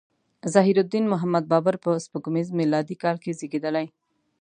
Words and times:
ظهیرالدین 0.53 1.05
محمد 1.13 1.43
بابر 1.51 1.75
په 1.83 1.89
سپوږمیز 2.05 2.47
میلادي 2.59 2.95
کال 3.03 3.17
کې 3.23 3.35
زیږیدلی. 3.39 3.87